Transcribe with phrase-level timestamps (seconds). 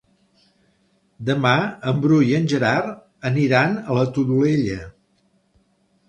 [1.25, 1.51] Demà
[1.91, 2.89] en Bru i en Gerard
[3.29, 4.79] aniran a la Todolella.